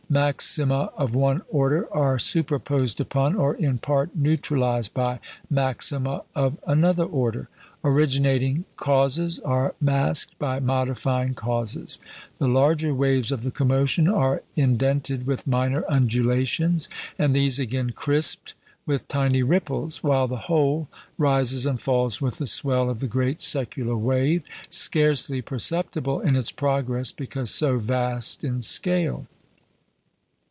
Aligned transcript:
Maxima 0.11 0.91
of 0.97 1.15
one 1.15 1.41
order 1.47 1.87
are 1.93 2.19
superposed 2.19 2.99
upon, 2.99 3.33
or 3.33 3.55
in 3.55 3.77
part 3.77 4.13
neutralised 4.13 4.93
by, 4.93 5.21
maxima 5.49 6.23
of 6.35 6.57
another 6.67 7.05
order; 7.05 7.47
originating 7.81 8.65
causes 8.75 9.39
are 9.39 9.73
masked 9.79 10.37
by 10.37 10.59
modifying 10.59 11.33
causes; 11.33 11.97
the 12.39 12.47
larger 12.49 12.93
waves 12.93 13.31
of 13.31 13.43
the 13.43 13.51
commotion 13.51 14.09
are 14.09 14.43
indented 14.57 15.25
with 15.25 15.47
minor 15.47 15.85
undulations, 15.87 16.89
and 17.17 17.33
these 17.33 17.57
again 17.57 17.91
crisped 17.91 18.53
with 18.85 19.07
tiny 19.07 19.41
ripples, 19.41 20.03
while 20.03 20.27
the 20.27 20.51
whole 20.51 20.89
rises 21.17 21.65
and 21.65 21.79
falls 21.81 22.19
with 22.21 22.35
the 22.37 22.45
swell 22.47 22.89
of 22.89 22.99
the 22.99 23.07
great 23.07 23.41
secular 23.41 23.95
wave, 23.95 24.43
scarcely 24.67 25.41
perceptible 25.41 26.19
in 26.19 26.35
its 26.35 26.51
progress 26.51 27.13
because 27.13 27.49
so 27.49 27.79
vast 27.79 28.43
in 28.43 28.59
scale. 28.59 29.25